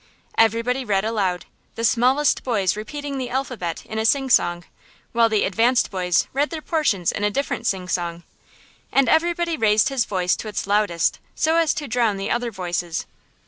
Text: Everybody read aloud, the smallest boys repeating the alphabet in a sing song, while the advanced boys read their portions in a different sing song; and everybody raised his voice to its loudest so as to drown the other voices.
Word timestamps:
Everybody 0.35 0.83
read 0.83 1.05
aloud, 1.05 1.45
the 1.75 1.83
smallest 1.83 2.43
boys 2.43 2.75
repeating 2.75 3.19
the 3.19 3.29
alphabet 3.29 3.85
in 3.85 3.99
a 3.99 4.03
sing 4.07 4.31
song, 4.31 4.65
while 5.11 5.29
the 5.29 5.43
advanced 5.43 5.91
boys 5.91 6.27
read 6.33 6.49
their 6.49 6.59
portions 6.63 7.11
in 7.11 7.23
a 7.23 7.29
different 7.29 7.67
sing 7.67 7.87
song; 7.87 8.23
and 8.91 9.07
everybody 9.07 9.55
raised 9.57 9.89
his 9.89 10.05
voice 10.05 10.35
to 10.37 10.47
its 10.47 10.65
loudest 10.65 11.19
so 11.35 11.55
as 11.57 11.75
to 11.75 11.87
drown 11.87 12.17
the 12.17 12.31
other 12.31 12.49
voices. 12.49 13.05